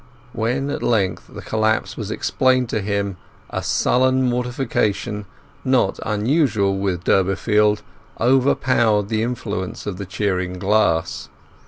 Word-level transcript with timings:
When 0.33 0.71
at 0.71 0.81
length 0.81 1.27
the 1.31 1.43
collapse 1.43 1.95
was 1.95 2.09
explained 2.09 2.69
to 2.69 2.81
him, 2.81 3.17
a 3.51 3.61
sullen 3.61 4.23
mortification, 4.23 5.27
not 5.63 5.99
usual 6.25 6.79
with 6.79 7.03
Durbeyfield, 7.03 7.83
overpowered 8.19 9.09
the 9.09 9.21
influence 9.21 9.85
of 9.85 9.97
the 9.97 10.07
cheering 10.07 10.53
glass. 10.57 11.29